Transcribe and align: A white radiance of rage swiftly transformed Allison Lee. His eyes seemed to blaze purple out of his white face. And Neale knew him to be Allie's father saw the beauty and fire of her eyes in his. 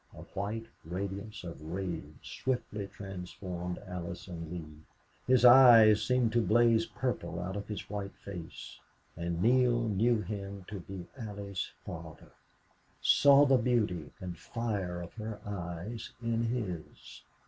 A 0.15 0.23
white 0.33 0.65
radiance 0.83 1.43
of 1.43 1.61
rage 1.61 2.41
swiftly 2.43 2.87
transformed 2.87 3.77
Allison 3.85 4.49
Lee. 4.49 4.79
His 5.27 5.45
eyes 5.45 6.01
seemed 6.03 6.31
to 6.33 6.41
blaze 6.41 6.87
purple 6.87 7.39
out 7.39 7.55
of 7.55 7.67
his 7.67 7.87
white 7.87 8.15
face. 8.15 8.79
And 9.15 9.43
Neale 9.43 9.87
knew 9.87 10.21
him 10.23 10.65
to 10.69 10.79
be 10.79 11.05
Allie's 11.15 11.71
father 11.85 12.31
saw 12.99 13.45
the 13.45 13.57
beauty 13.59 14.09
and 14.19 14.39
fire 14.39 14.99
of 15.03 15.13
her 15.13 15.39
eyes 15.45 16.09
in 16.19 16.45
his. 16.45 17.21